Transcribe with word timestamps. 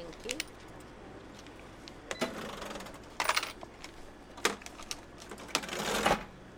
Thank 0.00 0.32
you. 0.32 0.38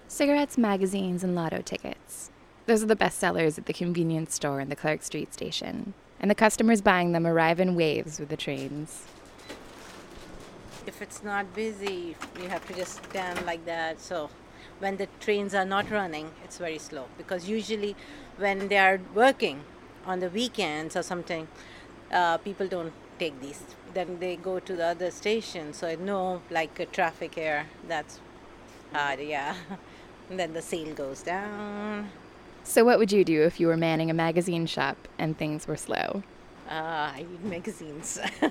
Cigarettes, 0.09 0.59
magazines, 0.59 1.25
and 1.25 1.35
lotto 1.35 1.63
tickets. 1.63 2.31
Those 2.67 2.83
are 2.83 2.87
the 2.87 2.95
best 2.95 3.19
sellers 3.19 3.59
at 3.59 3.67
the 3.67 3.73
convenience 3.73 4.35
store 4.35 4.61
in 4.61 4.69
the 4.69 4.77
Clark 4.77 5.03
Street 5.03 5.35
station. 5.35 5.95
And 6.21 6.31
the 6.31 6.35
customers 6.37 6.81
buying 6.81 7.13
them 7.13 7.27
arrive 7.27 7.59
in 7.59 7.75
waves 7.75 8.21
with 8.21 8.29
the 8.29 8.37
trains. 8.37 9.07
If 10.87 11.03
it's 11.03 11.25
not 11.25 11.53
busy, 11.55 12.15
you 12.41 12.49
have 12.49 12.65
to 12.69 12.75
just 12.75 13.05
stand 13.05 13.45
like 13.45 13.65
that. 13.67 14.01
So 14.01 14.31
when 14.79 14.97
the 14.97 15.09
trains 15.19 15.55
are 15.55 15.65
not 15.65 15.91
running, 15.91 16.31
it's 16.45 16.59
very 16.59 16.79
slow 16.79 17.07
because 17.19 17.49
usually 17.49 17.97
when 18.37 18.69
they 18.69 18.79
are 18.79 19.01
working 19.15 19.65
on 20.07 20.21
the 20.21 20.29
weekends 20.29 20.95
or 20.97 21.03
something, 21.03 21.49
uh, 22.13 22.39
people 22.39 22.69
don't 22.69 22.93
take 23.23 23.41
these. 23.41 23.63
Then 23.95 24.19
they 24.19 24.37
go 24.37 24.59
to 24.59 24.73
the 24.81 24.87
other 24.95 25.11
station. 25.11 25.73
So 25.73 25.87
I 25.87 25.97
know 25.97 26.43
like 26.51 26.81
uh, 26.81 26.87
traffic 26.93 27.35
here, 27.35 27.67
that's 27.89 28.21
hard, 28.93 29.21
yeah. 29.21 29.55
and 30.31 30.39
then 30.41 30.53
the 30.53 30.63
sale 30.63 30.95
goes 30.95 31.23
down. 31.23 32.11
So, 32.65 32.85
what 32.85 32.99
would 32.99 33.11
you 33.11 33.25
do 33.25 33.43
if 33.43 33.59
you 33.59 33.67
were 33.67 33.77
manning 33.77 34.09
a 34.11 34.15
magazine 34.15 34.67
shop 34.67 34.97
and 35.19 35.37
things 35.37 35.67
were 35.67 35.77
slow? 35.77 36.23
Uh, 36.71 37.11
I 37.19 37.27
read 37.29 37.45
magazines. 37.45 38.21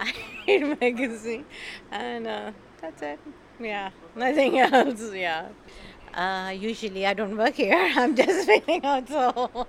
I 0.00 0.12
read 0.48 0.80
magazine, 0.80 1.44
and 1.92 2.26
uh, 2.26 2.50
that's 2.80 3.02
it. 3.02 3.20
Yeah, 3.60 3.90
nothing 4.16 4.58
else. 4.58 5.12
Yeah. 5.14 5.48
Uh, 6.12 6.50
usually 6.50 7.06
I 7.06 7.14
don't 7.14 7.36
work 7.36 7.54
here. 7.54 7.78
I'm 7.96 8.16
just 8.16 8.48
waiting 8.48 8.84
out. 8.84 9.08
So. 9.08 9.66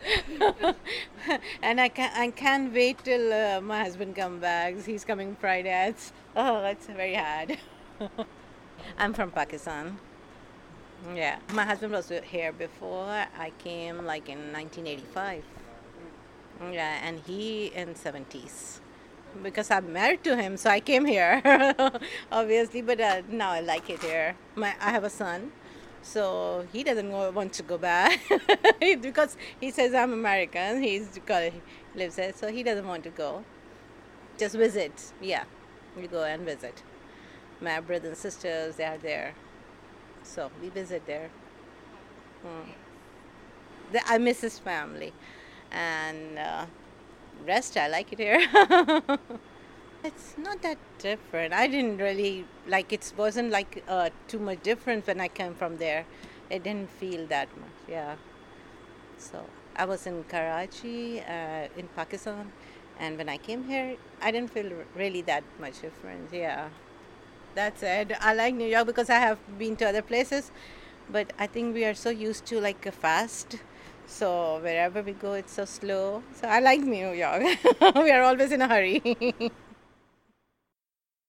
and 1.62 1.80
I 1.80 1.88
can 1.88 2.10
I 2.14 2.30
can't 2.30 2.72
wait 2.72 2.98
till 3.04 3.32
uh, 3.32 3.60
my 3.60 3.82
husband 3.82 4.16
comes 4.16 4.40
back. 4.40 4.74
He's 4.84 5.04
coming 5.04 5.36
Friday. 5.40 5.88
It's, 5.88 6.12
oh, 6.36 6.64
it's 6.64 6.86
very 6.86 7.14
hard. 7.14 7.58
I'm 8.98 9.12
from 9.12 9.30
Pakistan. 9.30 9.98
Yeah, 11.14 11.38
my 11.52 11.64
husband 11.64 11.92
was 11.92 12.10
here 12.24 12.52
before. 12.52 13.26
I 13.38 13.52
came 13.58 14.04
like 14.04 14.28
in 14.28 14.52
1985. 14.52 15.44
Yeah, 16.72 16.98
and 17.02 17.20
he 17.20 17.66
in 17.66 17.94
70s. 17.94 18.80
Because 19.42 19.70
I'm 19.70 19.92
married 19.92 20.24
to 20.24 20.36
him, 20.36 20.56
so 20.56 20.70
I 20.70 20.80
came 20.80 21.04
here, 21.04 21.40
obviously. 22.32 22.82
But 22.82 23.00
uh, 23.00 23.22
now 23.28 23.50
I 23.50 23.60
like 23.60 23.90
it 23.90 24.02
here. 24.02 24.34
My 24.56 24.74
I 24.80 24.90
have 24.90 25.04
a 25.04 25.10
son, 25.10 25.52
so 26.02 26.66
he 26.72 26.82
doesn't 26.84 27.10
want 27.10 27.52
to 27.54 27.62
go 27.62 27.78
back 27.78 28.20
because 28.80 29.36
he 29.60 29.70
says 29.70 29.94
I'm 29.94 30.12
American. 30.12 30.82
He's 30.82 31.14
he 31.14 31.52
lives 31.94 32.16
there, 32.16 32.32
so 32.32 32.48
he 32.48 32.62
doesn't 32.62 32.86
want 32.86 33.04
to 33.04 33.10
go. 33.10 33.44
Just 34.38 34.54
visit. 34.54 35.12
Yeah, 35.20 35.44
we 35.96 36.06
go 36.06 36.24
and 36.24 36.44
visit. 36.44 36.82
My 37.60 37.80
brothers 37.80 38.08
and 38.08 38.16
sisters, 38.16 38.76
they 38.76 38.84
are 38.84 38.98
there, 38.98 39.34
so 40.22 40.50
we 40.62 40.68
visit 40.68 41.06
there. 41.06 41.30
Hmm. 42.42 42.70
I 44.06 44.18
miss 44.18 44.40
his 44.40 44.58
family, 44.58 45.12
and 45.72 46.38
uh, 46.38 46.66
rest 47.46 47.76
I 47.76 47.88
like 47.88 48.12
it 48.12 48.18
here. 48.18 49.18
It's 50.04 50.36
not 50.38 50.62
that 50.62 50.78
different. 50.98 51.52
I 51.52 51.66
didn't 51.66 51.98
really 51.98 52.44
like 52.66 52.92
it 52.92 53.12
wasn't 53.16 53.50
like 53.50 53.82
uh, 53.88 54.10
too 54.28 54.38
much 54.38 54.62
different 54.62 55.06
when 55.06 55.20
I 55.20 55.28
came 55.28 55.54
from 55.54 55.76
there. 55.76 56.04
It 56.50 56.62
didn't 56.62 56.90
feel 56.90 57.26
that 57.26 57.48
much. 57.58 57.78
Yeah. 57.88 58.16
So 59.18 59.44
I 59.76 59.84
was 59.84 60.06
in 60.06 60.24
Karachi, 60.24 61.20
uh, 61.20 61.68
in 61.76 61.88
Pakistan, 61.96 62.52
and 62.98 63.18
when 63.18 63.28
I 63.28 63.36
came 63.38 63.64
here, 63.64 63.96
I 64.22 64.30
didn't 64.30 64.50
feel 64.50 64.70
really 64.96 65.22
that 65.22 65.44
much 65.60 65.80
difference. 65.80 66.32
Yeah. 66.32 66.68
That's 67.54 67.82
it. 67.82 68.12
I 68.20 68.34
like 68.34 68.54
New 68.54 68.68
York 68.68 68.86
because 68.86 69.10
I 69.10 69.18
have 69.18 69.38
been 69.58 69.76
to 69.76 69.88
other 69.88 70.02
places, 70.02 70.52
but 71.10 71.32
I 71.38 71.46
think 71.46 71.74
we 71.74 71.84
are 71.84 71.94
so 71.94 72.10
used 72.10 72.46
to 72.46 72.60
like 72.60 72.86
a 72.86 72.92
fast. 72.92 73.56
So 74.06 74.60
wherever 74.62 75.02
we 75.02 75.12
go, 75.12 75.34
it's 75.34 75.52
so 75.54 75.64
slow. 75.64 76.22
So 76.34 76.48
I 76.48 76.60
like 76.60 76.80
New 76.80 77.10
York. 77.12 77.42
we 77.96 78.10
are 78.10 78.22
always 78.22 78.52
in 78.52 78.62
a 78.62 78.68
hurry. 78.68 79.02